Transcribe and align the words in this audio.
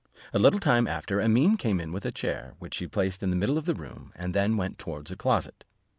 A 0.33 0.39
little 0.39 0.59
time 0.59 0.87
after, 0.87 1.17
Amene 1.21 1.57
came 1.59 1.79
in 1.79 1.91
with 1.91 2.07
a 2.07 2.11
chair, 2.11 2.55
which 2.57 2.73
she 2.73 2.87
placed 2.87 3.21
in 3.21 3.29
the 3.29 3.35
middle 3.35 3.59
of 3.59 3.65
the 3.65 3.75
room; 3.75 4.11
and 4.15 4.33
then 4.33 4.57
went 4.57 4.79
towards 4.79 5.11
a 5.11 5.15
closet. 5.15 5.63